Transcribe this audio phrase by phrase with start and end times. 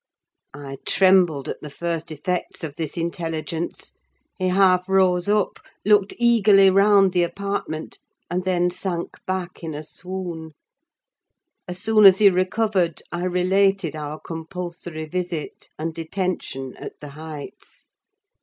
[0.55, 3.93] I trembled at the first effects of this intelligence:
[4.39, 9.83] he half rose up, looked eagerly round the apartment, and then sank back in a
[9.83, 10.53] swoon.
[11.67, 17.85] As soon as he recovered, I related our compulsory visit, and detention at the Heights.